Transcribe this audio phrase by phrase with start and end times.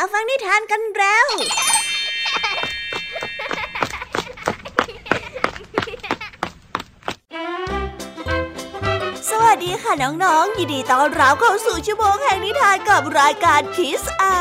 [0.00, 1.26] มาฟังนิทานกันแล้ว
[9.30, 14.36] สวัสดีค่ะน้องๆ ยินดีต้อนรับเข้าสู่ชั่วโมงแห่งนิทานกับรายการคิสอา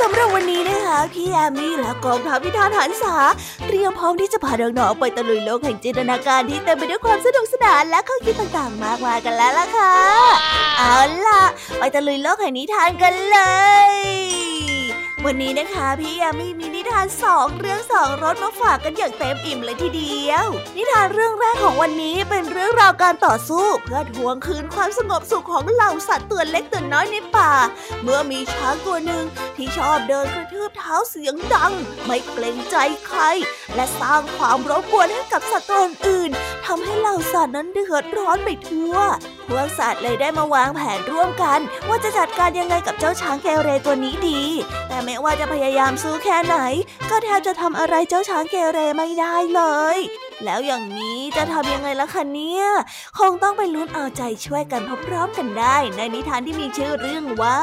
[0.00, 3.14] สำหรับวันนี้ะพี่แอมมี่และกองทัพนิทานหันษา
[3.66, 9.94] เตรียมพร้อมที่จะพาน้องๆไปตะลุยโลกแห่งจินตนาการที่เต็มไปด้วยความสนุกสนานและข้อคิดต่างๆ มากมายกันแล้วล่ะค่ะ
[10.78, 11.42] เอาล่ะ
[11.78, 13.38] ไปตะลุยโลกแห่งนิทานกันเล
[13.90, 13.92] ย
[15.26, 27.52] วันนี้นะคะพี่แอมี่มี ทานสองเรื่องสองรสมาฝากกันอย่างเต็มอิ่มเลยทีเดียว นิทานเรื่องแรกของวันนี้เป็นเรื่องราวการต่อสู้ เพื่อทวงคืนความสงบสุขของเหล่าสัตว์ตัวเล็กตัวน้อยในป่า
[28.02, 29.24] เมื่อมีช้างตัวหนึ่ง
[29.56, 31.72] ที่ชอบเดินกระทืบเท้าเสียงดัง
[32.04, 32.76] ไม่เกรงใจ
[33.06, 33.20] ใคร
[33.74, 36.30] และสร้างความรบกวนให้กับสัตว์ตัวอื่น
[36.66, 38.96] ทำให้เหล่าสัตว์นั้นเดือดร้อนไปทั่ว
[39.50, 44.40] พวกสัตว์เลยได้มาวางแผนร่วมกัน ว่าจะจัดการยังไงกับเจ้าช้างเกเรตัวนี้ดี
[44.88, 46.56] แต่ไม่ว่าจะพยายามสู้แค่ไหน
[47.10, 49.62] ก็แทบจะทำอะไรเจ้าช้างเกเรไม่ได้เล
[49.96, 49.98] ย
[50.44, 52.64] แล้วอย่างนี้จะทำยังไงล่ะคะเนี่ย
[53.18, 57.60] คงต้องไปลุ้นเอาใจช่วยกันพร้อมๆกันได้ ในนิทานที่มีชื่อเรื่องว่า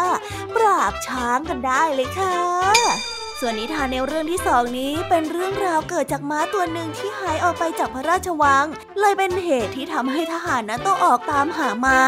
[0.56, 8.66] ปราบช้างกันได้เลยค่ะ ส่วนนิทานในเรื่องที่สองนี้เป็นเรื่องราวเกิดจากม้าตัวหนึ่งที่หายออกไปจากพระราชวัง
[9.00, 12.02] เลยเป็นเหตุที่ทำให้ทหารนั้นต้องออกตามหาม้า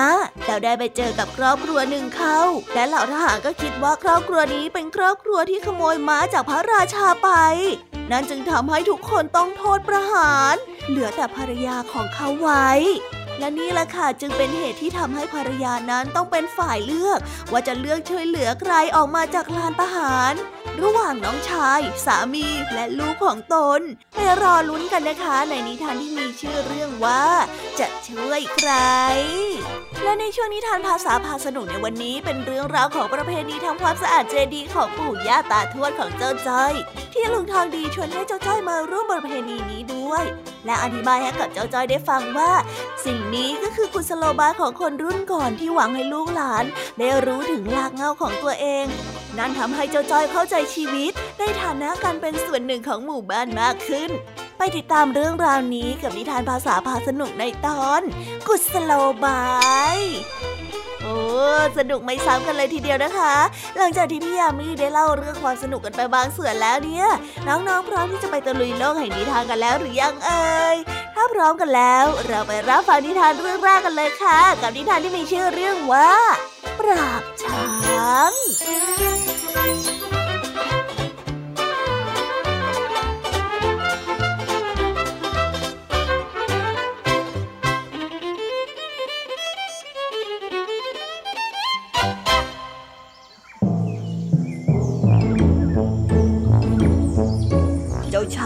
[0.46, 2.38] แล้วได้ไปเจอกับครอบครัวหนึ่งเขา
[2.74, 7.30] และเหล่าทหารก็คิดว่าครอบครัวนี้เป็นครอบครัวที่ขโมยม้าจากพระราชาไป
[8.12, 10.56] นั่นจึงทำให้ทุกคนต้องโทษประหาร
[10.88, 12.70] เหลือแต่ภรรยาของเขาไว้
[13.40, 17.20] และนี่แหละค่ะจึงเป็นเหตุที่ทำให้ภรรยานั้นต้องเป็นฝ่ายเลือก
[17.52, 20.34] ว่าจะเลือกช่วยเหลือใครออกมาจากลานประหาร
[20.84, 23.82] ระหว่างน้องชาย สามีและลูกของตน
[24.16, 27.24] ไปรอลุ้นกันนะคะในนิทานที่มีชื่อเรื่องว่า
[27.80, 28.72] จะช่วยใคร
[30.04, 36.74] และในช่วงนิทานภาษาพาสนุกในวันนี้เป็นเรื่องราวของประเพณีทำความสะอาดเจดีย์ของปู่ย่าตาทวดของเจ้าจ้อย
[37.14, 40.24] ที่ลุงทองดีชวนให้เจ้าจ้อยมาร่วมประเพณีนี้ด้วย
[40.70, 42.52] และอธิบายให้กับเจ้าจ้อยได้ฟังว่า
[43.06, 46.66] สิ่งนี้ก็คือกุศโลบายของคนรุ่นก่อนที่หวังให้ลูกหลาน
[47.00, 48.86] ได้รู้ถึงรากเงาของตัวเอง
[49.38, 54.10] นั่นทำให้เจ้าจ้อยเข้าใจชีวิต ในฐานะการเป็นส่วนหนึ่งของหมู่บ้านมากขึ้น
[54.58, 58.02] ไปติดตามเรื่องราวนี้กับนิทานภาษาพาสนุกในตอน
[58.48, 58.92] กุศโล
[59.24, 59.44] บา
[59.98, 60.00] ย
[61.10, 61.22] อ้
[61.78, 63.36] สนุกไม่ซ้ำกันเลยทีเดียวนะคะ
[63.78, 67.08] หลังจากที่พี่ยามีได้เล่าเรื่องความสนุกกันไปบางส่วนแล้วเนี่ย
[67.48, 70.78] น้องๆพร้อมที่จะไปตะลุยโลกแห่งนิทานกันแล้วหรือยังเอ่ย
[71.16, 76.12] ถ้าพร้อมกันแล้ว เราไปรับฟังนิทานเรื่องแรกกันเลยค่ะ กับนิทานที่มีชื่อเรื่องว่า
[76.80, 78.32] ปราบช้าง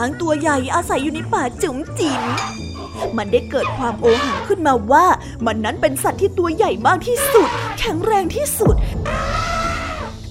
[0.04, 2.24] างตัวใหญ่อาศัยอยู่ในป่าจุ๋มจิ๋ม
[3.18, 5.06] มันได้เกิดความโอหังขึ้นมาว่า
[5.46, 7.50] มันนั้นเป็นสัตว์ที่ตัวใหญ่มากที่สุด
[7.80, 8.76] แข็งแรงที่สุด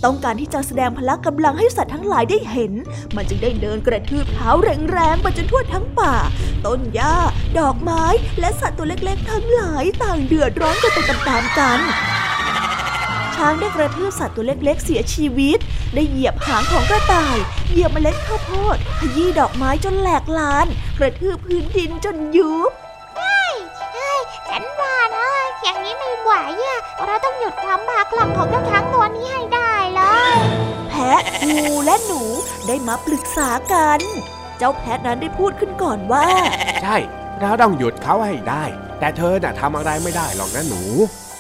[0.05, 2.73] ต้องการที่จะแสดงพละกำลังให้สัตว์ทั้งหลายได้เห็น
[3.15, 6.15] มันจึงได้เดินกระทืบเท้าแรงๆไปจนทั่วทั้งป่า
[6.67, 7.17] ต้นหญ้า
[7.59, 8.05] ดอกไม้
[8.41, 11.81] และสัตว์ตัวเล็กๆ ทั้งหลายต่างเดือดร้อนกันไปตามๆกัน
[13.45, 15.59] ช้างได้กระทืบสัตว์ตัวเล็กๆ เสียชีวิต
[15.95, 17.37] ได้เหยียบหางของกระต่าย
[17.71, 20.67] เหยียบเมล็ดข้าวโพดขยี้ดอกไม้จนแหลกลาน
[20.99, 22.71] กระทืบพื้นดินจนยุบ
[23.17, 23.43] ใช่
[23.79, 24.13] ใช่
[24.49, 25.29] ฉันว่านะ
[25.63, 26.33] อย่างนี้ไม่ไหว
[26.65, 30.03] อะเราต้องหยุดความบากลังของเจ้าช้างตัวนี้ให้ได้เล
[30.35, 30.37] ย
[30.91, 32.23] แพะงูและหนู
[32.67, 34.01] ได้มาปรึกษากัน
[34.59, 36.27] เจ้าแพะนั้นได้พูดขึ้นก่อนว่า
[36.83, 36.97] ใช่
[37.41, 38.65] เราต้องหยุดเขาให้ได้
[39.01, 40.83] แต่เธอน่ะทำอะไรไม่ได้หรอกนะหนู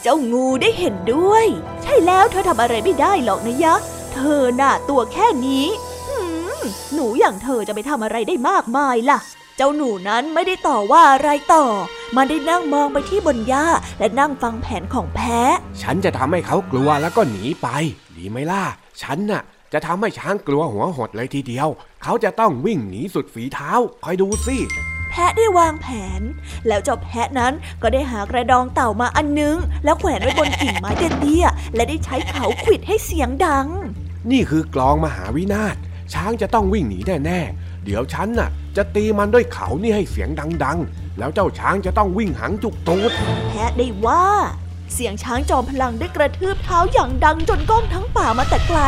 [0.02, 1.46] เจ้างูได้เห็นด้วย
[1.82, 3.74] ใช่แล้วเธอทำอะไรไม่ได้หรอกนะยะ
[4.14, 5.66] เธอน่ะตัวแค่นี้
[6.94, 9.18] หนูอย่างเธอจะไปทำอะไรได้มากมายล่ะ
[9.56, 11.64] เจ้าหนูนั้นไม่ได้ต่อว่าอะไรต่อ
[12.16, 13.66] มันได้นั่งมองไปที่บนหญ้า
[13.98, 17.68] และนั่งฟังแผนของแพะฉันจะทำให้เขากลัวแล้วก็หนีไป
[18.16, 18.62] ดีไหมล่ะ
[19.02, 19.42] ฉันน่ะ
[19.72, 21.68] จะทำให้ช้างกลัวหัวหดเลยทีเดียว
[22.02, 23.72] เขาจะต้องวิ่งหนีสุดฝีเท้า
[24.04, 24.56] คอยดูสิ
[25.14, 25.86] แพะได้วางแผ
[26.18, 26.20] น
[26.68, 33.66] แล้วเจ้าแพะนั้นก็ได้หากระดองเต่ามาอันนึง แล้วแขวนไว้บนกิ่งไม้เตี้ยๆและได้ใช้เขาขิดให้เสียงดัง
[34.30, 35.76] นี่คือกลองมหาวินาศ
[36.12, 40.28] ช้างจะต้องวิ่งหนีแน่ๆ เดี๋ยวฉันน่ะ จะตีมันด้วยเขานี่ให้เสียง
[40.64, 43.10] ดังๆ แล้วเจ้าช้างจะต้องวิ่งหังจุกตูด
[43.48, 44.24] แพะได้ว่า
[44.94, 48.80] เสียงช้างจอมพลังได้กระทืบเท้าอย่างดังจนก้องทั้งป่ามาแต่ไกล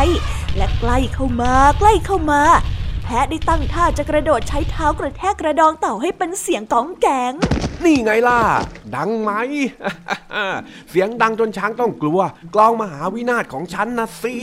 [0.57, 2.43] และใกล้เข้ามาใกล้เข้ามา
[3.05, 7.33] แพะได้ตั้งท่าจะกระโดดใช้เท้ากระแทกกระดองเต่าให้เป็นเสียงก้องแกง
[7.85, 8.41] นี่ไงล่ะ
[8.95, 9.31] ดังไหม
[10.91, 12.21] เสียงดังจนช้างต้องกลัว
[12.55, 14.37] กลองมหาวินาศของฉันนะสิ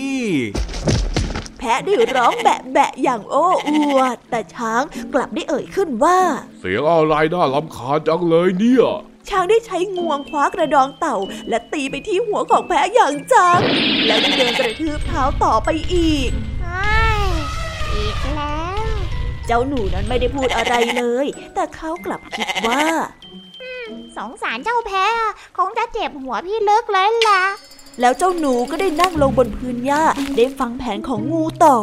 [1.58, 4.81] แพะได้ร้องแบะแบะอย่างโอ้อวด แต่ช้าง
[5.13, 6.18] กลับได้เอ่ยขึ้นว่า
[6.60, 8.86] เสียงอะไรน่าลำคาญจังเลยเนี่ย
[9.30, 11.18] ช้างได้ใช้งวงคว้ากระดองเต่า
[11.50, 13.60] และตีไปที่หัวของแพะอย่างจัง
[14.06, 16.30] แล้วก็เดินกระทืบเท้าต่อไปอีก
[16.60, 18.78] ไอ้อีกแล้ว
[19.48, 22.84] เจ้าหนูนั้นไม่ได้พูดอะไรเลย แต่เขากลับคิดว่า
[24.18, 27.44] สงสารเจ้าแพ้อะคงจะเจ็บหัวพี่ลึกเลยล่ะ
[28.02, 30.04] แล้วเจ้าหนูก็ได้นั่งลงบนพื้นหญ้า
[30.38, 31.78] ได้ฟังแผนของงูต่อ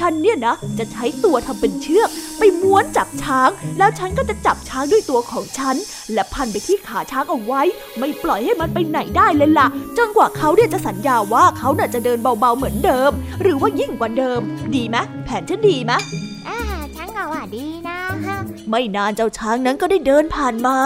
[0.00, 2.08] ฉันเนี่ยนะ จะใช้ตัวทำเป็นเชือก
[2.38, 5.76] ไปม้วนจับช้าง แล้วฉันก็จะจับช้างด้วยตัวของฉัน
[6.12, 7.62] และพันไปที่ขาช้างเอาไว้
[7.98, 9.66] ไม่ปล่อยให้มันไปไหนได้เลยล่ะ
[9.96, 13.10] จนกว่าเขาเนี่ยจะสัญญาว่าเขาน่ะจะเดินเบาๆเหมือนเดิม
[13.42, 14.40] หรือว่ายิ่งกว่าเดิม
[14.74, 15.92] ดีไหมแผนฉันดีไหม
[16.48, 16.58] อ่า
[16.94, 18.36] ฉันก็ว่าดีนะฮะ
[18.70, 20.76] ไม่นานเจ้าช้างนั้นก็ได้เดินผ่านมา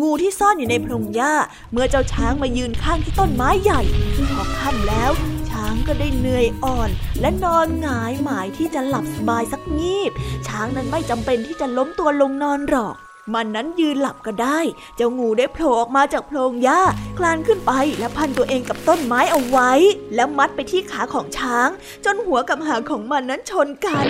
[0.00, 1.34] งูที่ซ่อนอยู่ในพงหญ้า
[1.72, 3.80] เมื่อเจ้าช้างมายืนข้างที่ต้นไม้ใหญ่
[4.34, 5.10] พอค่ำแล้ว
[5.50, 6.90] ช้างก็ได้เหนื่อยอ่อน
[7.20, 10.12] และนอนหงายหมายที่จะหลับสบายสักงีบ
[10.48, 12.94] ช้างนั้นไม่จำเป็นที่จะล้มตัวลงนอนหรอก
[13.34, 14.60] มันนั้นยืนหลับก็ได้
[14.96, 16.80] เจ้างูได้โผล่ออกมาจากโพรงหญ้า
[17.18, 19.70] คลานขึ้นไปและพันตัวเองกับต้นไม้เอาไว้
[20.14, 21.68] แล้วมัดไปที่ขาของช้าง
[22.04, 24.06] จนหัวกับหางของมันนั้นชนกัน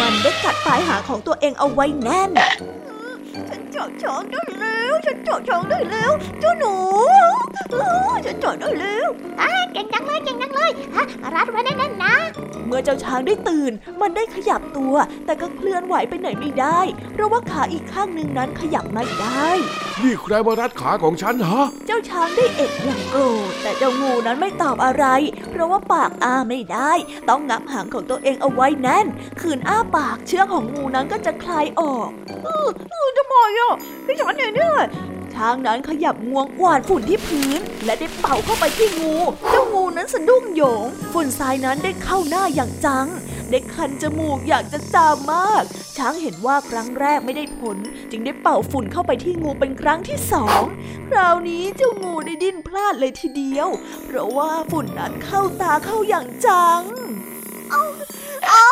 [0.00, 2.30] มันได้กัดปลายหางของตัวเองเอาไว้แน่น
[3.48, 6.76] ฉันเจาะช้างได้แล้ว ฉันเจาะช้างได้แล้ว เจ้าหนู
[8.26, 9.08] ฉันเจาะได้แล้ว
[9.40, 11.04] อ่าเก่งจังเลยเก่งจังเลยฮะ
[11.34, 12.14] รัดไว้แน่นๆนะ
[12.66, 14.94] เมื่อเจ้าช้างได้ตื่น มันได้ขยับตัว
[15.26, 16.80] แต่ก็เคลื่อนไหวไปไหนไม่ได้
[17.12, 19.48] เพราะว่าขาอีกข้างหนึ่งนั้นขยับไม่ได้
[20.02, 25.04] นี่ใครมารัดขาของฉันฮะ เจ้าช้างได้เอ็ดอย่างโกรธแต่เจ้างูนั้นไม่ตอบอะไร
[25.50, 26.92] เพราะว่าปากอ้าไม่ได้
[27.28, 29.06] ต้องงับหางของตัวเองเอาไว้แน่น
[29.40, 32.08] ขืนอ้าปากเชือกของงูนั้นก็จะคลายออก
[32.44, 33.74] เออเออทำไมอะ
[34.06, 34.74] พี่ฉันเนี่ยเนี่ย
[35.36, 39.14] ช้างนั้นขยับงวงกวาดฝุ่นที่พื้น และได้เป่าเข้าไปที่งู
[39.50, 43.06] เจ้างูนั้นสะดุ้งโหยง ฝุ่นทรายนั้นได้เข้าหน้าอย่างจัง
[43.50, 45.62] ได้คันจมูกอยากจะจามมาก
[45.96, 47.76] ช้างเห็นว่าครั้งแรกไม่ได้ผล
[48.10, 50.62] จึงได้เป่าฝุ่นเข้าไปที่งูเป็นครั้งที่สอง
[51.08, 53.68] คราวนี้เจ้างูได้ดิ้นพลาดเลยทีเดียว
[54.04, 56.82] เพราะว่าฝุ่นนั้นเข้าตาเข้าอย่างจัง
[57.70, 57.84] เอา
[58.48, 58.66] เอา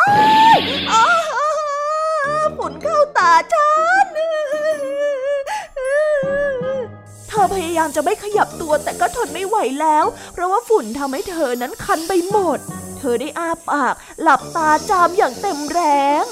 [0.89, 1.05] เอา
[2.57, 3.71] ฝุ่นเข้าตาฉั
[4.03, 4.04] น
[7.55, 12.59] พยายามจะไม่ขยับตัวแต่ก็ทนไม่ไหวแล้ว เพราะว่าฝุ่นทำให้เธอนั้นคันไปหมด
[12.97, 15.81] เธอได้อ้าปาก หลับตาจามอย่างเต็มแร
[16.23, 16.25] ง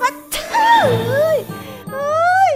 [0.00, 0.14] ฮัท
[0.50, 1.38] เฮ้ย
[1.92, 2.54] เฮ้ย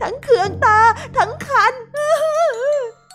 [0.00, 0.80] ทั้งเคืองตา
[1.18, 1.74] ทั้งคัน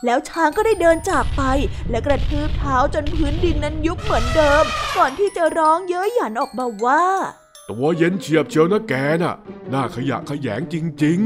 [0.05, 1.43] แล้วช้างก็ได้เดินจากไป
[1.89, 4.63] และกระทืบเท้าจนพื้นดินนั้นยุบเหมือนเดิม
[4.97, 7.03] ก่อนที่จะร้องเย้ยหยันออกมาว่า
[7.69, 9.35] ตัวเย็นเฉียบเชียวนะแกน่ะ
[9.69, 11.19] หน้าขยะขยงจริง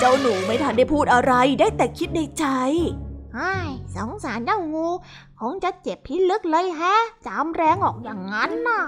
[0.00, 2.44] เจ้าหนูไม่ทันได้พูดอะไรได้แต่คิดในใจ
[3.34, 4.88] ไอ้ยสงสารเจ้างู
[5.40, 6.96] คงจะเจ็บพิลึกเลยแฮะ
[7.26, 8.82] จามแรงออกอย่างนั้นน่ะ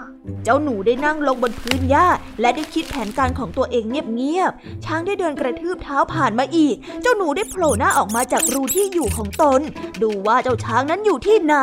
[0.45, 2.07] เจ้าหนูได้นั่งลงบนพื้นหญ้า
[2.41, 9.61] และได้คิดแผนการของตัวเองเงียบๆ ช้างได้เดินกระทืบเท้าผ่านมาอีก เจ้าหนูได้โผล่หน้าออกมาจากรูที่อยู่ของตน
[10.03, 11.57] ดูว่าเจ้าช้างนั้นอยู่ที่ไหน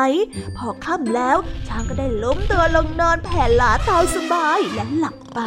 [0.56, 1.36] พอค่ำแล้ว
[1.68, 5.40] ช้างก็ได้ล้มตัวลงนอนแผ่หลาตาสบายและหลับไป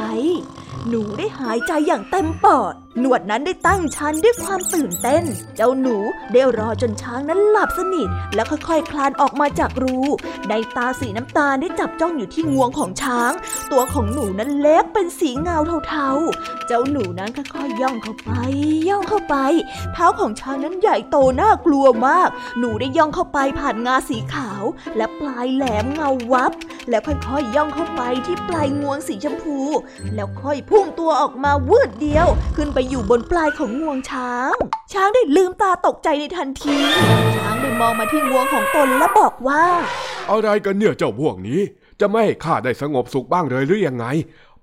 [0.87, 5.23] หนูได้หายใจอย่างเต็มปอด หนวดนั้นได้ตั้งชันด้วยความตื่นเต้น
[5.55, 5.97] เจ้าหนู
[6.33, 9.99] ได้รอจนช้างนั้นหลับสนิท แล้วค่อยๆคลานออกมาจากรู
[10.49, 13.31] ในตาสีน้ำตาลได้จับจ้องอยู่ที่งวงของช้าง
[13.71, 15.57] ตัวของหนูนั้นเล็กเป็นสีเงา
[15.87, 18.31] เทาๆ เจ้าหนูนั้นค่อยๆย่องเข้าไป
[18.89, 19.35] ย่องเข้าไป
[19.93, 24.63] เท้าของช้างนั้นใหญ่โตน่ากลัวมาก หนูได้ย่องเข้าไปผ่านงาสีขาว
[24.97, 26.51] และปลายแหลมเงาวับ
[26.89, 29.59] แล้วค่อยๆย่องเข้าไปที่ปลายงวงสีชมพู
[30.15, 34.53] แล้วค่อยพุ่งตัวออกมาวืดเดียวขึ้นไปอยู่บนปลายของงวงช้าง
[34.91, 36.75] ช้างได้ลืมตาตกใจในทันที
[37.37, 39.63] ช้างได้มองมาที่งวงของตนและบอกว่า
[40.29, 41.59] อะไรกันเนี่ยเจ้าพวกนี้
[41.99, 44.05] จะไม่ให้ข้าได้สงบสุขบ้างเลยหรือยังไง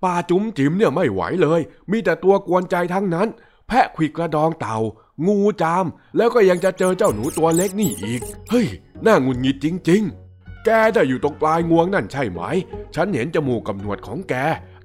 [0.02, 3.28] ป่าจุ๋มจิ๋มเนี่ยไม่ไหวเลย มีแต่ตัวกวนใจทั้งนั้น
[3.68, 4.78] แพะขวิดกระดองเต่า
[5.26, 5.84] งูจาม
[6.16, 8.66] แล้วก็ยังจะเจอเจ้าหนูตัวเล็กนี่อีก เฮ้ย
[9.06, 10.02] น่างุนงิดจริง
[10.34, 12.40] ๆ แกได้อยู่ตรงปลายงวงนั่นใช่ไหม
[12.94, 14.34] ฉันเห็นจมูกกับหนวดของแก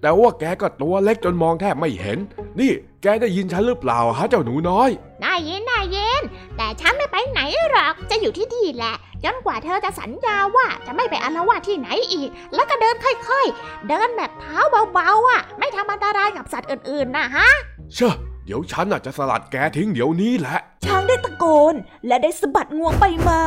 [0.01, 2.17] แต่ว่าแกก็ตัวเล็กจนมองแทบไม่เห็น
[2.59, 4.89] นี่แกได้ยินฉันหรือเปล่าฮะเจ้าหนูน้อย
[5.21, 6.21] ได้ยินได้ยิน
[6.57, 7.41] แต่ฉันไม่ไปไหน
[7.71, 14.57] หรอก จะอยู่ที่นี่แหละจนกว่าเธอจะสัญญาว่าจะไม่ไปอาละวาดที่ไหนอีก แล้วก็เดินค่อยๆ เดินแบบเท้า
[14.93, 17.49] เบาๆอะ ไม่ทำอันตรายกับสัตว์อื่นๆนะฮะ
[17.93, 18.15] เชอะ
[18.45, 21.75] เดี๋ยวฉันน่ะจะสลัดแกทิ้งเดี๋ยวนี้แหละ ช้างได้ตะโกน
[22.07, 23.41] และได้สะบัดงวงไปมา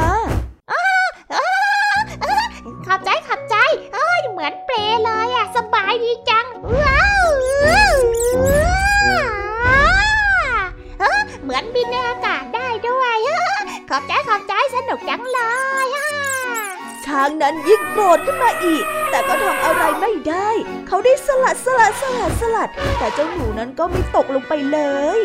[2.87, 3.24] ขอบใจขอบใจ
[4.35, 6.47] เหมือนเปลเลยอะ สบายดีจัง
[6.81, 7.27] ว้าว
[11.43, 13.17] เหมือนบินในอากาศได้ด้วย
[13.91, 15.41] ขอบใจขอบใจสนุกจังเล
[15.85, 16.09] ยฮะ
[17.07, 20.49] ช้างนั้นยิ่งโกรธขึ้นมาอีก แต่ก็ทำอะไรไม่ได้
[20.87, 24.79] เขาได้สลัดสลัดสลัดสลัด แต่เจ้าหนูนั้นก็ไม่ตกลงไปเล
[25.19, 25.21] ย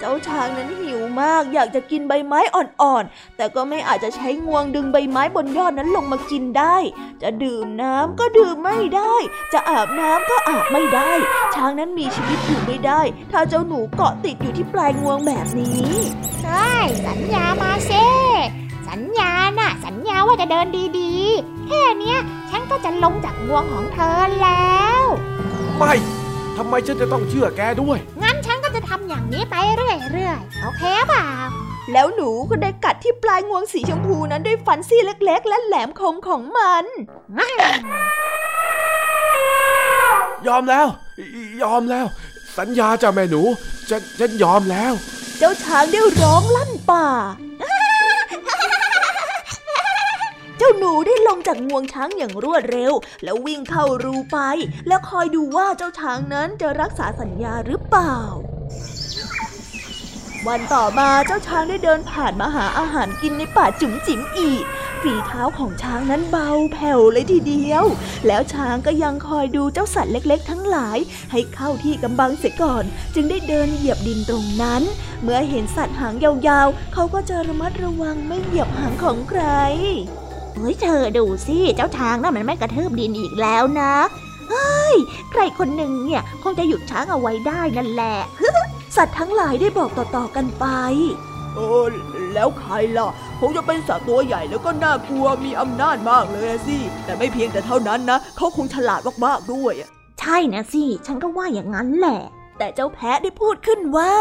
[0.00, 6.76] เจ้าช้างนั้นหิวมากอยากจะกินใบไม้อ่อนๆ แต่ก็ไม่อาจจะใช้งวงดึงใบไม้บนยอดนั้นลงมากินได้
[7.22, 9.14] จะดื่มน้ำก็ดื่มไม่ได้
[9.52, 11.12] จะอาบน้ำก็อาบไม่ได้
[11.54, 13.00] ช้างนั้นมีชีวิตอยู่ไม่ได้
[13.32, 15.90] ถ้าเจ้าหนูเกาะติดอยู่ที่ปลายงวงแบบนี้
[16.42, 16.72] ใช่
[17.08, 17.92] สัญญามาเซ
[18.88, 20.66] สัญญาน่ะ สัญญาว่าจะเดิน
[20.98, 22.18] ดีๆ แค่เนี้ย
[22.50, 25.02] ฉันก็จะลงจากงวงของเธอแล้ว
[25.78, 25.94] ไม่
[26.62, 31.26] ทำไมฉันจะต้องเชื่อแกด้วย งั้นฉันก็จะทำอย่างนี้ไปเรื่อยๆ โอเคเปล่า
[31.92, 36.84] แล้วหนูก็ได้กัดที่ปลายงวงสีชมพูนั้นด้วยฟันซี่เล็ก ๆ และแหลมคมของมัน
[40.46, 40.86] ยอมแล้ว
[41.62, 42.06] ยอมแล้ว
[42.58, 43.42] สัญญาจ้ะแม่หนู
[43.90, 44.92] ฉันฉันยอมแล้ว
[45.38, 47.06] เจ้าช้างได้ร้องลั่นป่า
[51.50, 52.92] จากงวงช้างอย่างรวดเร็ว
[53.24, 54.38] แล้ววิ่งเข้ารูไป
[54.88, 58.16] แล้วคอยดูว่าเจ้าช้างนั้นจะรักษาสัญญาหรือเปล่า
[60.48, 64.64] วันต่อมาเจ้าช้างได้เดินผ่านมาหาอาหารกินในป่าจุ๋มจิ๋มอีก
[65.02, 67.84] ฝีเท้าของช้างนั้นเบาแผ่วเลยทีเดียว
[68.26, 70.98] แล้วช้างก็ยังคอยดูเจ้าสัตว์เล็ก ๆ ทั้งหลาย
[71.30, 74.82] ให้เข้าที่กำบังเสียก่อน จึงได้เดินเหยียบดินตรงนั้น
[75.22, 79.42] เมื่อเห็นสัตว์หางยาวๆ เขาก็จะระมัดระวังไม่เหยียบหางของใคร
[80.54, 83.92] เฮ้ยเธอดูสิ เจ้าช้างน่ะมันไม่กระเทิบดินอีกแล้วนะ
[84.50, 84.94] เฮ้ย
[85.30, 88.16] ใครคนหนึ่งเนี่ยคงจะหยุดช้างเอาไว้ได้นั่นแหละ
[88.96, 90.66] สัตว์ทั้งหลายได้บอกต่อๆกันไป
[91.54, 91.86] เออ
[92.34, 93.08] แล้วใครล่ะ
[93.40, 99.74] คงจะเป็นสัตว์ตัวใหญ่แล้วก็น่ากลัวมีอำนาจมากเลยสิ แต่ไม่เพียงแต่เท่านั้นนะเขาคงฉลาดมากๆด้วย
[100.20, 102.20] ใช่นะสิ ฉันก็ว่าอย่างนั้นแหละ
[102.58, 104.12] แต่เจ้าแพะได้พูดขึ้นว่า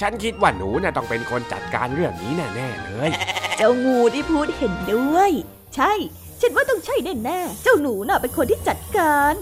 [0.00, 3.10] ฉันคิดว่าหนูน่ะต้องเป็นคนจัดการเรื่องนี้แน่ๆเลย
[3.56, 5.30] เจ้างูได้พูดเห็นด้วย
[5.76, 5.92] ใช่
[6.40, 9.34] ฉันว่าต้องใช่แน่ๆ เจ้าหนูน่ะเป็นคนที่จัดการ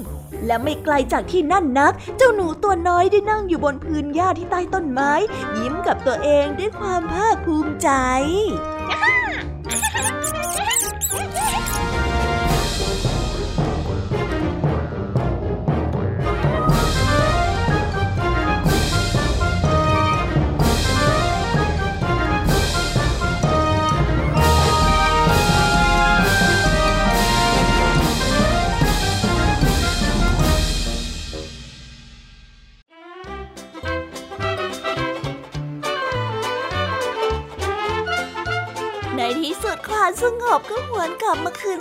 [0.46, 5.12] และไม่ไกลจากที่นั่นนัก เจ้าหนูตัวน้อยได้นั่งอยู่บนพื้นหญ้าที่ใต้ต้นไม้
[5.58, 7.88] ยิ้มกับตัวเองด้วยความภาคภูมิใจ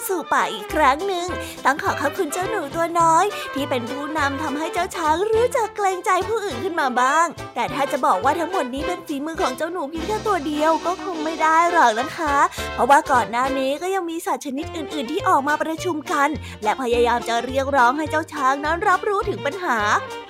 [0.07, 1.27] สู่ป่าอีกครั้งหนึ่ง
[1.65, 12.35] ต้องขอขอบคุณเจ้าหนูตัวน้อย ที่เป็นผู้นำทำให้เจ้าช้างรู้จักเกรงใจผู้อื่นขึ้นมาบ้าง แต่ถ้าจะบอกว่าทั้งหมดนี้เป็นฝีมือของเจ้าหนูเพียงแค่ตัวเดียวก็คงไม่ได้หรอกนะคะ
[12.73, 16.29] เพราะว่าก่อนหน้านี้ก็ยังมีสัตว์ชนิดอื่น ๆ ที่ออกมาประชุมกัน
[16.63, 19.79] และพยายามจะเรียกร้องให้เจ้าช้างนั้นรับรู้ถึงปัญหา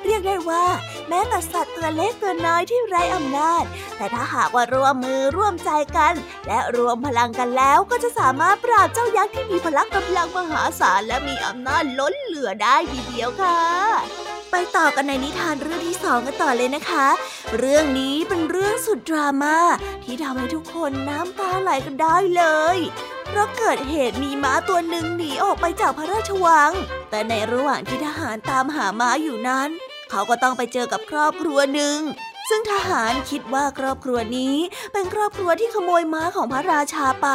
[0.06, 0.66] เรียกได้ว่า
[1.10, 3.64] แม้แต่สัตว์ตัวเล็กตัวน้อยที่ไร้อำนาจ
[3.98, 6.14] แต่ถ้าหากว่าร่วมมือร่วมใจกัน
[6.48, 13.60] และรวมพลังกันแล้วก็จะสามารถปราบเจ้ายักษ์ที่มีพลังกำลังมหาศาลและมีอำนาจล้นเหลือได้ทีเดียวค่ะ
[14.52, 17.08] ไปต่อกันในนิทานเรื่องที่สองกันต่อเลยนะคะ
[17.58, 19.58] เรื่องนี้เป็นเรื่องสุดดราม่า
[20.04, 22.44] ที่ทำให้ทุกคนน้ำตาไหลกันได้เล
[22.76, 22.78] ย
[23.28, 26.72] เพราะเกิดเหตุมีม้าตัวหนึ่งหนีออกไปจากพระราชวัง
[27.10, 29.70] แต่ในระหว่างที่ทหารตามหาม้าอยู่นั้น
[30.10, 31.98] เขาก็ต้องไปเจอกับครอบครัวหนึ่ง
[32.50, 34.56] ซึ่งทหารคิดว่าครอบครัวนี้
[34.94, 37.28] เป็นครอบครัวที่ขโมยม้าของพระราชาไป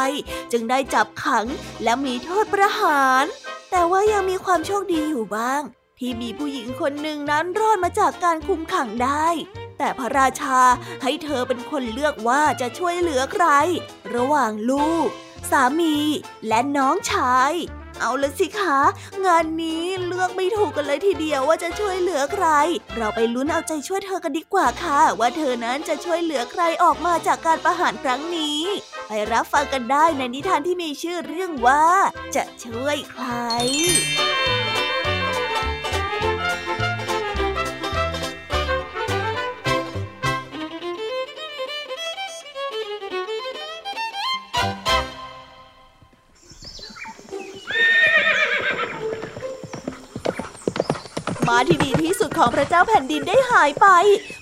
[0.51, 1.45] จึงได้จับขัง
[1.83, 3.23] และมีโทษประหาร
[3.71, 5.61] แต่ว่ายังมีความโชคดีอยู่บ้าง
[5.99, 9.27] ที่มีผู้หญิงคนหนึ่งนั้นรอดมาจากการคุมขังได้
[9.77, 10.59] แต่พระราชา
[11.03, 13.45] ให้เธอเป็นคนเลือกว่าจะช่วยเหลือใคร
[14.15, 15.07] ระหว่างลูก
[15.51, 15.97] สามี
[16.47, 17.51] และน้องชาย
[17.99, 18.79] เอาละสิคะ
[19.25, 22.47] งานนี้เลือกไม่ถูกกันเลยทีเดียวว่าจะช่วยเหลือใคร
[22.95, 28.61] เราไปลุ้นเอาใจช่วยเธอกันดีกว่าค่ะ ว่าเธอนั้นจะช่วยเหลือใครออกมาจากการประหารครั้งนี้
[29.07, 31.85] ไปรับฟังกันได้ในนิทานที่มีชื่อเรื่องว่า
[32.35, 33.25] จะช่วยใคร
[51.67, 53.87] ที่ดีที่สุดของพระเจ้าแผ่นดินได้หายไป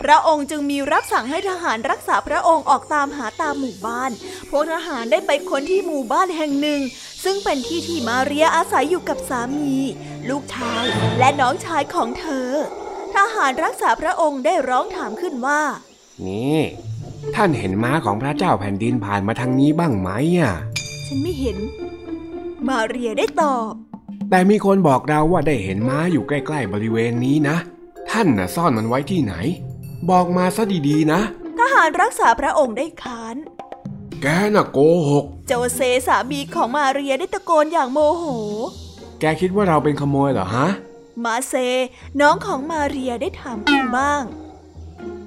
[0.04, 4.12] พระองค์จึงมีรับสั่งให้ทหารรักษาพระองค์ออกตามหาตามหมู่บ้าน
[4.50, 6.82] พวกทหารได้ไปค้นที่หมู่บ้านแห่งหนึ่ง
[7.24, 9.74] ซึ่งเป็นที่ที่มาเรียอาศัยอยู่กับสามี
[10.30, 10.84] ลูกชาย
[11.20, 12.50] และน้องชายของเธอ
[13.16, 15.62] ทหารรักษาพระองค์ได้ร้องถามขึ้นว่า
[16.28, 16.60] นี่
[17.36, 20.10] ท่านเห็นม้าของพระเจ้าแผ่นดินผ่านมาทางนี้บ้างไหม
[20.40, 20.54] อะ
[21.08, 21.58] ฉันไม่เห็น
[22.68, 23.74] มาเรียได้ตอบ
[24.30, 27.58] แต่มีคนบอกเราว่าได้เห็นม้าอยู่ใกล้ๆบริเวณนี้นะ
[28.12, 29.34] ท่านน่ะซ่อนมันไว้ที่ไหน
[30.10, 31.22] บอกมาซะดีๆนะ
[31.60, 33.36] ทหารรักษาพระองค์ได้ค้าน
[34.22, 34.80] แกน่ะโก
[35.10, 38.24] หก โจเซสามีของมาเรียได้ตะโกนอย่างโมโห
[39.20, 40.68] แกคิดว่าเราเป็นขโมยเหรอฮะ
[41.24, 41.54] มาเซ
[42.20, 44.24] น้องของมาเรียได้ถามขึ้นบ้าง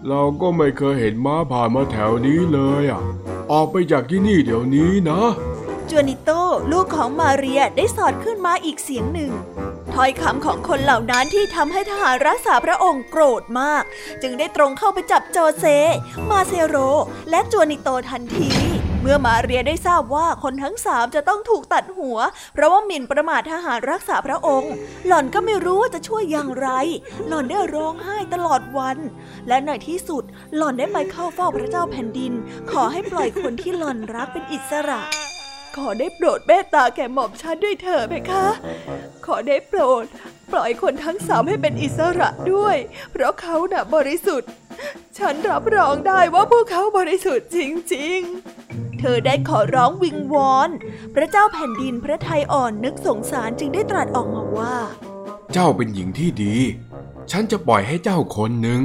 [0.08, 3.02] เราก็ไม่เคยเห็นม้าผ่านมาแถวนี้เลยอะ
[3.52, 5.20] ออกไปจากที่นี่เดี๋ยวนี้นะ
[5.90, 6.30] จวนิโต
[6.72, 9.32] ลูกของมาเรียได้สอดขึ้นมาอีกเสียงหนึ่ง
[9.94, 13.82] ถ้อยคำของคนเหล่านั้นที่ทำให้ทหารรักษาพระองค์โกรธมาก
[14.22, 15.64] จึงได้ตรงเข้าไปจับโจเซ
[16.30, 16.76] มาเซโร
[17.30, 18.50] และจวนิโตทันที
[19.00, 22.18] เมื่อมาเรียได้ทราบว่าคนทั้งสามจะต้องถูกตัดหัว
[22.54, 24.72] เพราะว่าหมิ่นประมาททหารรักษาพระองค์
[25.06, 26.68] หล่อนก็ไม่รู้ว่าจะช่วยอย่างไร
[27.28, 28.98] หล่อนได้ร้องไห้ตลอดวัน
[29.48, 30.24] และในที่สุด
[30.56, 32.32] หล่อนได้ไปเข้าเฝ้าพระเจ้าแผ่นดิน
[32.70, 35.02] ขอให้ปล่อยคนที่หล่อนรักเป็นอิสระ
[35.80, 38.46] ขอได้โปรดเมตตาแก่หม่อมฉันด้วยเถอะเพคะ
[39.26, 40.04] ขอได้โปรด
[40.52, 42.76] ปล่อยคนทั้งสามให้เป็นอิสระด้วย
[43.12, 44.50] เพราะเขาน่ะบริสุทธิ์
[45.18, 47.58] ฉันรับรองได้ว่าพวกเขาบริสุทธิ์จ
[47.94, 48.18] ริง
[48.60, 50.68] ๆ เธอได้ขอร้องวิงวอน
[51.14, 54.74] พระเจ้าแผ่นดินพระทัยอ่อนนึกสงสารจึงได้ตรัสออกมาว่า
[55.52, 56.54] เจ้าเป็นหญิงที่ดี
[57.30, 58.80] ฉันจะปล่อยให้เจ้าคนหนึ่ง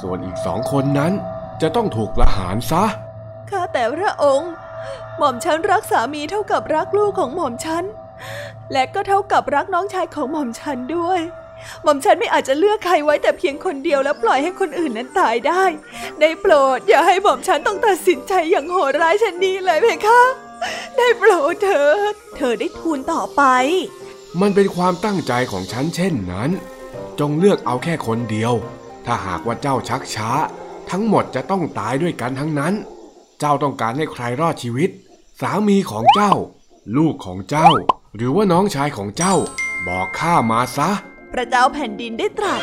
[0.00, 1.12] ส่วนอีกสองคนนั้น
[1.62, 2.84] จะต้องถูกประหารซะ
[3.50, 4.52] ข้าแต่พระองค์
[5.18, 7.84] หม่อมฉันรักสามีเท่ากับรักลูกของหม่อมฉัน
[8.72, 11.20] และก็เท่ากับรักน้องชายของหม่อมฉันด้วย
[11.82, 15.64] หม่อมฉันไม่อาจจะเลือกใครไว้แต่เพียงคนเดียวแล้วปล่อยให้คนอื่นนั้นตายได้
[16.20, 20.20] ได้โปรดอย่าให้หม่อมฉันต้องตัดสินใจอย่างโหดร้ายเช่นนี้เลยเพคะ
[20.96, 23.42] ได้โปรดเถิด เธอได้ทูลต่อไป
[24.40, 26.50] มันเป็นความตั้งใจของฉันเช่นนั้น
[27.20, 28.52] จงเลือกเอาแค่คนเดียว
[29.06, 30.30] ถ้าหากว่าเจ้าชักช้า
[30.90, 32.74] ทั้งหมดจะต้องตายด้วยกันทั้งนั้น
[33.40, 34.90] เจ้าต้องการให้ใครรอดชีวิต
[35.42, 36.34] สามีของเจ้า
[36.96, 37.70] ลูกของเจ้า
[38.16, 39.34] หรือว่าน้องชายของเจ้า
[39.88, 40.90] บอกข้ามาซะ
[41.32, 42.62] พระเจ้าแผ่นดินได้ตรัส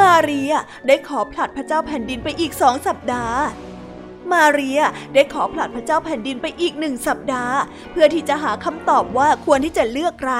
[0.00, 0.52] มาเรีย
[0.86, 3.38] ได้ขอผลัดพระเจ้าแผ่นดินไปอีกสองสัปดาห์
[4.32, 4.80] มาเรีย
[5.14, 7.56] ได้ขอผลัดพระเจ้าแผ่นดินไปอีกหนึ่งสัปดาห์
[7.90, 10.34] เพื่อที่จะหาคำตอบว่าควรที่จะเลือกใคร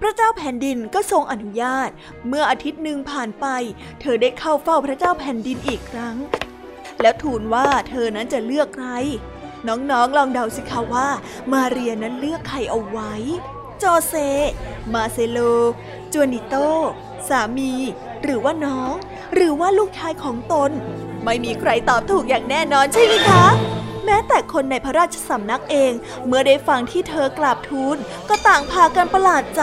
[0.00, 1.88] พระเจ้าแผ่นดินก็ทรงอนุญาต
[2.28, 3.46] เมื่ออาทิตย์หนึ่งผ่านไป
[4.00, 6.16] เธอได้เข้าเฝ้าพระเจ้าแผ่นดินอีกครั้ง
[7.02, 8.88] แล้วทูลว่าเธอนั้นจะเลือกใคร
[9.68, 11.08] น้องๆ ลองเดาสิคะว่า
[11.52, 13.14] มาเรียนั้นเลือกใครเอาไว้
[13.78, 14.14] โจเซ
[14.94, 15.38] มาเซโล
[16.12, 16.54] จวนิโต
[17.28, 17.72] สามี
[18.22, 18.92] หรือว่าน้อง
[19.34, 20.70] หรือว่าลูกชายของตน
[21.24, 23.44] ไม่มีใครตอบถูกอย่างแน่นอนใช่ไหมคะ
[24.04, 25.92] แม้แต่คนในพระราชสำนักเอง
[26.26, 27.96] เมื่อได้ฟังที่เธอกราบทูล
[28.28, 29.62] ก็ต่างพากันประหลาดใจ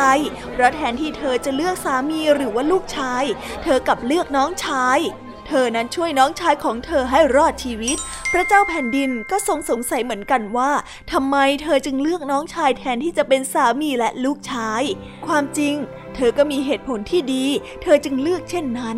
[0.51, 3.23] เพราะแทนที่เธอจะเลือกสามีหรือว่าลูกชาย
[3.63, 4.99] เธอกลับเลือกน้องชาย
[5.47, 7.97] เธอนั้นช่วยน้องชายของเธอให้รอดชีวิต
[8.31, 10.71] พระเจ้าแผ่นดินก็ทรงสงสัยเหมือนกันว่า
[11.11, 14.81] ทำไมเธอจึงเลือกน้องชายแทนที่จะเป็นสามีและลูกชาย
[15.27, 15.75] ความจริง
[16.15, 17.45] เธอก็มีเหตุผลที่ดี
[17.81, 18.97] เธอจึงเลือกเช่นนั้น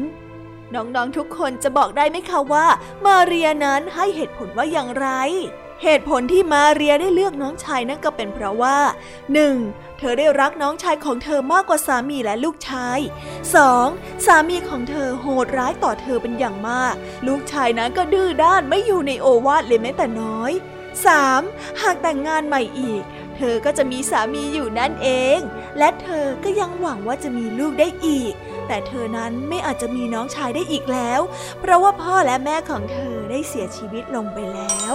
[0.74, 2.68] น้องๆทุกคนจะบอกได้ไหมคะว่า
[3.06, 5.08] มาเรียนั้นให้เหตุผลว่าอย่างไร
[5.84, 8.78] เหตุผลที่มาเรียได้เลือกน้องชายนั่นก็เป็นเพราะว่า
[9.40, 9.98] 1.
[10.00, 13.00] เธอได้รักน้องชายของเธอมากกว่าสามีและลูกชาย
[13.64, 14.26] 2.
[14.26, 16.94] สามีของเธอโหดร้ายต่อเธอเป็นอย่างมาก
[17.28, 20.52] ลูกชายนั้นก็ดื้อด้านไม่อยู่ในโอวาทเลยแม้แต่น้อย
[21.16, 21.82] 3.
[21.82, 23.04] หากแต่งงานใหม่อีก
[23.36, 25.40] เธอก็จะมีสามีอยู่นั่นเอง
[25.78, 28.34] และเธอก็ยังหวังว่าจะมีลูกได้อีก
[28.68, 31.22] แต่เธอนั้นไม่อาจจะมีน้องชายได้อีกแล้ว
[31.60, 34.94] เพราะว่าพ่อและแม่ของเธอได้เสียชีวิตลงไปแล้ว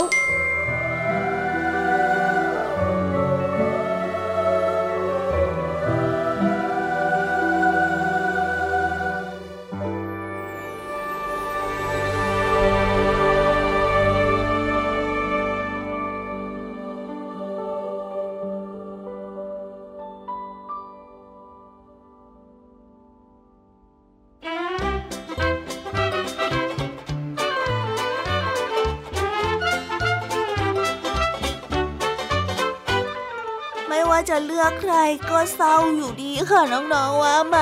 [33.92, 34.94] ไม่ว่าจะเลือกใคร
[35.30, 37.58] ก็เศร้าอยู่ดีค่ะน้องๆว่าไหม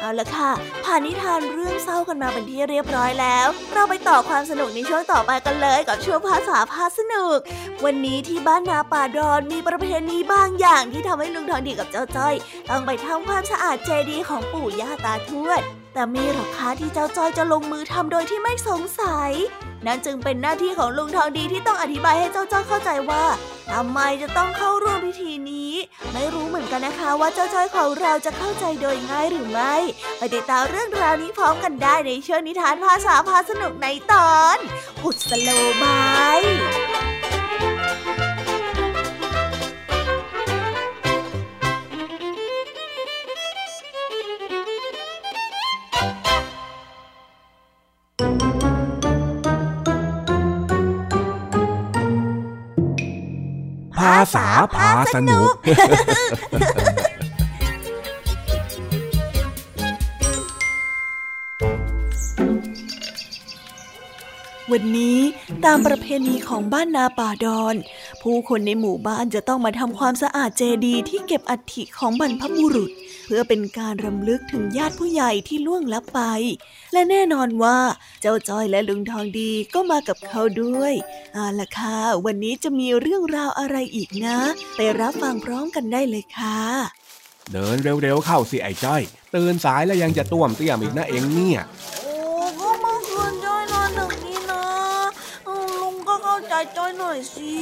[0.00, 0.50] เอาละค่ะ
[0.84, 7.38] ผ่านนิทานเรื่องเศร้ากันมาเป็นที่เรียบร้อยแล้ว เราไปต่อความสนุกในช่วงต่อไปกันเลยกับช่วงภาษาพาสนุก
[7.84, 12.34] วันนี้ที่บ้านนาป่าดอนมีประเพณีบางอย่างที่ทำให้ลุงทองดีกับเจ้าจ้อย
[12.70, 15.60] ต้องไปทำความสะอาดเจดีย์ของปู่ย่าตาทวด
[15.94, 19.32] แต่มีหรอคะที่เจ้าจ้อยจะลงมือทำโดยที่ไม่สงสัย
[19.86, 23.24] นั่นจึงเป็นหน้าที่ของลุงทองดีที่ต้องอธิบายให้เจ้าจ้อยเข้าใจว่า
[23.72, 25.72] ทำไมจะต้องเข้าร่วมพิธีนี้
[26.12, 29.74] ไม่รู้เหมือนกันนะคะว่าเจ้าจ้อยของเราจะเข้าใจโดยง่ายหรือไม่
[30.18, 34.58] ไปติดตามเรื่องราวนี้พร้อมกันได้ในช่วงนิทานภาษาพาสนุกในตอน
[35.02, 35.48] กุศโล
[35.82, 36.00] บา
[36.38, 55.52] ยาษาพาสนุก
[64.72, 65.18] วันนี้
[65.64, 67.74] ตามประเพณีของบ้านนาป่าดอน
[68.22, 72.90] ผู้คนในหมู่บ้านจะต้องมาทำความสะอาดเจดีย์ที่เก็บอัฐิของบรรพบุรุษ
[73.26, 76.20] เพื่อเป็นการรำลึกถึงญาติผู้ใหญ่ที่ล่วงลับไป
[76.92, 77.78] และแน่นอนว่า
[78.20, 80.94] เจ้าจ้อยและลุงทองดีก็มากับเขาด้วย
[81.34, 84.38] เอาล่ะค่ะวันนี้จะมีเรื่องราวอะไรอีกนะ
[84.76, 86.60] ไปรับฟังพร้อมกันได้เลยค่ะ
[87.52, 89.02] เดินเร็วๆเข้าสิไอ้จ้อย
[89.34, 91.60] ตื่นสายแล้วยังจะต้วมเตี้ยมอีกนะเองเนี่ย
[96.76, 97.52] จอยหน่อยสิ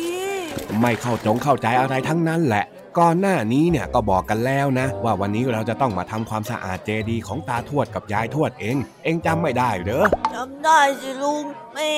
[0.80, 2.64] ไม่เข้าจงเข้าใจอะไรทั้งนั้นแหละ
[2.98, 11.92] ก่อนหน้านี้เนี่ยก็บอกกันแล้วนะ ว่าวันนี้เราจะต้องมาทำความสะอาดเจดีย์ของตาทวดกับยายทวดเอง เองจำไม่ได้เหรอจำได้สิลุงแม่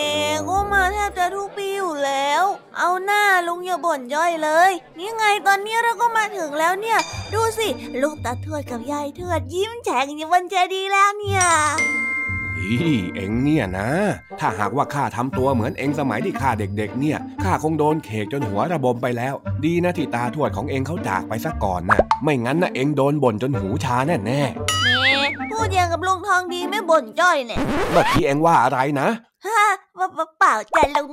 [0.48, 2.44] ก็มาแทบจะทุกปีอยู่แล้ว
[2.78, 6.98] เอาหน้าลุงอย่าบ่นย่อยเลย นี่ไงตอนนี้เราก็มาถึงแล้วเนี่ย
[7.34, 7.68] ดูสิ
[8.02, 11.42] ลูกตาทวดกับยายทวดยิ้มแฉ่งอยู่บนเจดีย์แล้วเนี่ย
[12.62, 13.88] ฮ้เอ็งเนี่ยนะ
[14.40, 24.42] ถ้าหากว่าข้าทำตัวเหมือนเอ็งสมัยที่ข้าเด็กๆ เนี่ยข้าคงโดนเขกจนหัวระบมไปแล้ว ดีนะที่ตาทวดของเอ็งเขาจากไปซะก่อนนะไม่งั้นนะเอ็งโดนบ่นจนหูชาแน่แน่
[25.52, 27.58] พูดอย่างกับลุงทองดีไม่บ่นจ้อยเนี่ย
[27.92, 29.08] เมื่อกี้เอ็งว่าอะไรนะ
[29.46, 29.62] ฮะ
[30.38, 31.12] เปล่าจ้ะลุง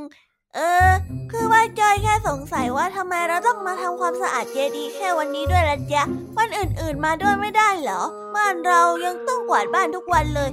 [0.56, 0.60] เอ
[0.90, 0.92] อ
[1.32, 6.04] คือว่าจอยแค่สงสัยว่าทำไมเราต้องมาทำความสะอาดเจดีย์แค่วันนี้ด้วยล่ะจ๊ะ
[6.38, 8.02] วันอื่นๆมาด้วยไม่ได้เหรอ
[8.36, 10.50] บ้านเรายังต้องกวาดบ้านทุกวันเลย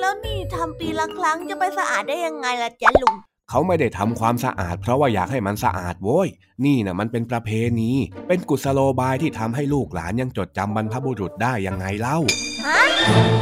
[0.00, 3.14] แล้วนี่ทำปีละครั้งจะไปสะอาดได้ยังไงล่ะจ๊ะลุง
[3.50, 6.28] เขาไม่ได้ทำความสะอาด เพราะว่าอยากให้มันสะอาดโว้ย
[6.64, 7.90] นี่นะมันเป็นประเพณี
[8.28, 12.18] เป็นกุศโลบายที่ทำให้ลูกหลานยังจดจำบรรพบุรุษได้ยังไงเล่า
[12.66, 12.80] ฮะ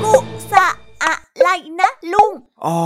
[0.05, 0.17] กุ
[0.53, 0.55] ศ
[1.05, 1.49] อะไร
[1.81, 2.33] นะลุง
[2.67, 2.81] อ๋อ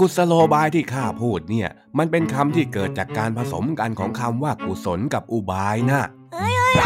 [0.00, 6.02] กุศโลบายที่ข้าพูดเนี่ย มันเป็นคำที่เกิดจากการผสมกันของคำว่ากุศลกับอุบายนะ
[6.34, 6.76] เฮ้ยเฮ้ย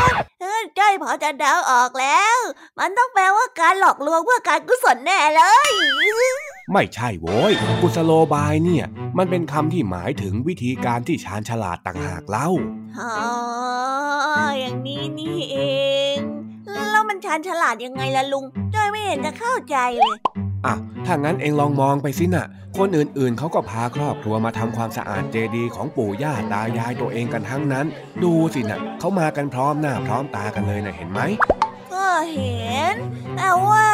[0.66, 2.38] เฮ้ยจ้อยพอจะเดาออกแล้ว
[2.78, 5.72] มันต้องแปลว่าการหลอกลวงเพื่อการกุศลแน่เลย
[6.72, 8.84] ไม่ใช่โว้ยกุศโลบายเนี่ย
[9.18, 12.48] มันเป็นคำที่หมายถึงวิธีการที่ชาญฉลาดต่างหากเล่า
[13.00, 13.14] อ๋อ
[14.60, 15.56] อย่างนี้นี่เอ
[16.16, 16.18] ง
[16.92, 20.16] แล้วมันชาญฉลาดยังไงล่ะลุงจ้อยไม่เห็นจะเข้าใจเลย
[20.66, 20.74] อะ
[21.06, 22.46] ถ้างั้นเองลองมองไปสินะ่ะ
[22.78, 27.86] คนอื่นๆเขาก็พาครอบครัวมาทำความสะอาดเจดีย์ของปู่ย่าตายายตัวเองกันทั้งนั้น
[28.22, 31.20] ดูสินะ่ะเขามากันพร้อมหน้าพร้อมตากันเลยนะเห็นไหม
[31.92, 32.94] ก็เห็น
[33.36, 33.86] แต่ว่า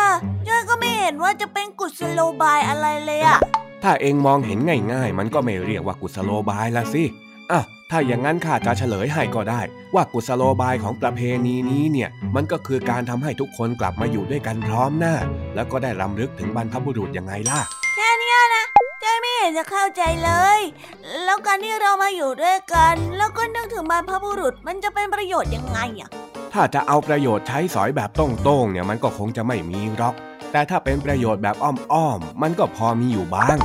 [0.49, 3.39] จ้อยก็ไม่เห็นว่าจะเป็นกุศโลบายอะไรเลยอะ
[3.83, 4.59] ถ้าเองมองเห็น
[4.93, 7.05] ง่ายๆ มันก็ไม่เรียกว่ากุศโลบายละสิ
[7.53, 7.61] อะ
[7.95, 9.61] ถ้าอย่างนั้นข้าจะเฉลยให้ก็ได้
[9.95, 15.15] ว่ากุศโลบายของประเพณีนี้เนี่ย มันก็คือการทำให้ทุกคนกลับมาอยู่ด้วยกันพร้อมหน้า
[15.55, 17.61] แล้วก็ได้รำลึกถึงบรรพบุรุษยังไงล่ะ
[17.97, 18.65] แค่นี้นะ
[19.01, 20.61] ใจไม่เห็นจะเข้าใจเลย
[21.25, 26.09] แล้วการที่เรามาอยู่ด้วยกัน แล้วก็นึกถึงบรรพบุรุษมันจะเป็นประโยชน์ยังไงอะ
[26.53, 30.15] ถ้าจะเอาประโยชน์ใช้สอยแบบตรงๆเนี่ยมันก็คงจะไม่มีหรอก
[30.53, 33.59] แต่ถ้าเป็นประโยชน์แบบอ้อมๆมันก็พอมีอยู่บ้าง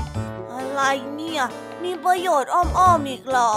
[0.51, 0.81] อะไร
[1.15, 1.43] เนี่ย
[1.87, 3.53] มีประโยชน์อ้อมๆอีกเหรอ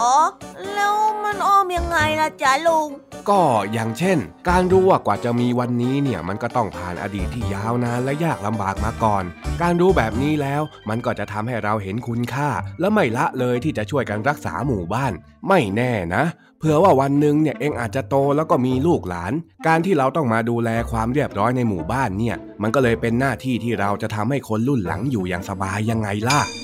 [0.74, 2.88] แล้วมันอ้อมยังไงล่ะจ๊ะลุง
[3.28, 9.24] ก็อย่างเช่น การรู้ว่ากว่าจะมีวันนี้เนี่ยมันก็ต้องผ่านอดีตที่ยาวนานและยากลำบากมาก่อน
[9.62, 15.12] การรู้แบบนี้แล้วมันก็จะทำให้เราเห็นคุณค่า และไม่ละเลยที่จะช่วยกันรักษาหมู่บ้าน
[15.48, 16.24] ไม่แน่นะ
[16.58, 19.32] เผื่อว่าวันหนึ่งเนี่ยเองอาจจะโตแล้วก็มีลูกหลาน
[19.66, 26.59] การที่เราต้องมาดูแลความเรียบร้อยในหมู่บ้านเนี่ย มันก็เลยเป็นหน้าที่ที่เราจะทำให้คนรุ่นหลังอยู่อย่างสบายยังไงล่ะฮะ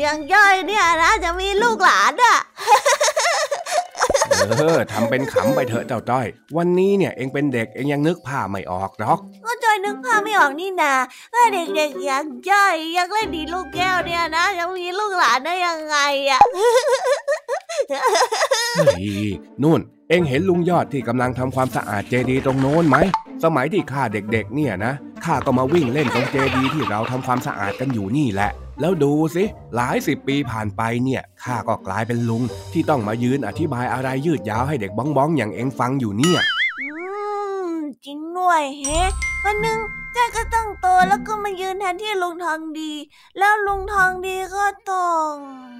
[0.00, 2.38] อย่างย่อยเนี่ยนะจะมีลูกหลานอะ
[4.58, 10.94] เออทำเป็นขำไปเถอะเจ้าจ้อย วันนี้เนี่ยเองเป็นเด็กเองยังนึกผ้าไม่ออกหรอกก็จ้อยนึกผ้าไม่ออกนี่นา
[11.34, 15.96] ถ้าเด็กๆอย่างจ้อยยังเล่นดีลูกแก้วเนี่ยนะยังมีลูกหลานได้ยังไง
[16.30, 16.40] อะ
[18.76, 19.30] เฮ้ย
[19.62, 22.96] นู่น เอ็งเห็นลุงยอดที่กำลังทำความสะอาดเจดีย์ตรงโน้นไหม
[23.44, 24.92] สมัยที่ข้าเด็กๆ เนี่ยนะ
[25.24, 36.40] ข้าก็มาวิ่งเล่นตรงเจดีย์ที่เราทำความสะอาดกันอยู่นี่แหละ แล้วดูสิ หลายสิบปีผ่านไปเนี่ยข้าก็กลายเป็นลุง ที่ต้องมายืนอธิบายอะไรยืดยาวให้เด็กบ้องๆอย่างเอ็งฟังอยู่เนี่ย
[36.80, 36.88] อื
[37.66, 37.70] ม
[38.04, 39.00] จริงด้วยเฮ้
[39.44, 39.78] วันหนึ่ง
[40.16, 42.92] จ้อยก็ต้องโตแล้วก็มายืนแทนที่ลุงทองดี
[43.38, 45.32] แล้วลุงทองดีก็ต้อง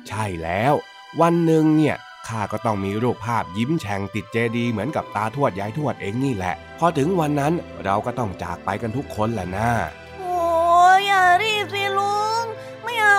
[0.08, 0.74] ใช่แล้ว
[1.20, 1.96] วันหนึ่งเนี่ย
[2.28, 7.52] ข้าก็ต้องมีรูปภาพยิ้มแฉ่งติดเจดีย์เหมือนกับตาทวดยายทวดเองนี่แหละ พอถึงวันนั้น
[7.84, 9.70] เราก็ต้องจากไปกันทุกคนแหละนะ
[10.18, 10.38] โอ้
[10.96, 12.17] ยอย่ารีบสิลุง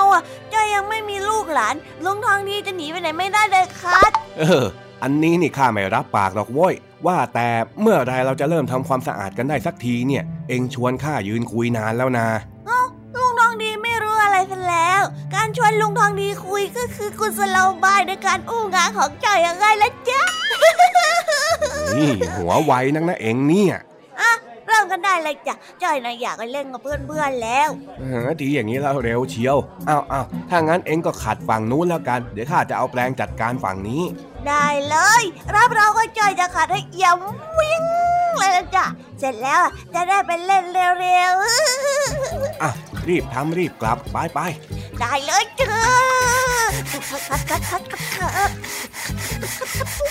[0.09, 4.65] ไม่เอาอะจ้อยยังไม่มีลูกหลานลุงทองดีจะหนีไปไหนไม่ได้เลยครับเออ
[5.03, 6.73] อันนี้นี่ข้าไม่รับปากหรอกโว้ย
[7.05, 7.47] ว่าแต่
[7.81, 12.27] เมื่อไรเราจะเริ่มทำความสะอาดกันได้สักทีเนี่ย เองชวนข้ายืนคุยนานแล้วนะ
[13.15, 15.01] ลุงทองดีไม่รู้อะไรซะแล้ว
[15.35, 20.23] การชวนลุงทองดีคุยก็คือกุศโลบายในการอู้งานของจ้อยยังไงละจ๊ะ
[21.97, 23.75] นี่หัวไวนักนะเองเนี่ย
[24.79, 29.57] อะเริ่มกันได้เลยจ้ะจ้อยนะอยากไปเล่นกับเพื่อนๆแล้วเออทีอย่างนี้แล้วเร็วเชียว
[29.89, 34.01] อ้าวอ้าวถ้างั้นเองก็ขัดฝั่งนู้นแล้วกัน เดี๋ยวข้าจะเอาแปลงจัดการฝั่งนี้
[34.47, 35.23] ได้เลย
[35.55, 37.17] รับเราก็จ้อยจะขัดให้เอี่ยม
[37.59, 37.83] วิ่ง
[38.37, 38.85] เลยละจ้ะ
[39.19, 40.87] เสร็จแล้วอะจะได้ไปเล่นเร็
[41.31, 41.33] ว
[42.63, 42.71] อะ
[43.07, 45.71] รีบทำรีบกลับไปไปๆได้เลยจ้ะ
[46.91, 48.51] ขัดขัดขัดขัดขัดขัด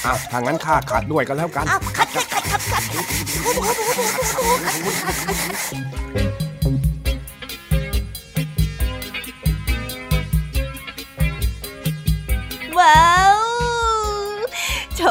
[0.04, 2.64] อ้าวถ้างั้นข้าขัดด้วยก็แล้วกันอ้าวขัดขัดขัดขัดขัด 你
[4.82, 5.76] 的小小情绪
[6.14, 6.47] 对我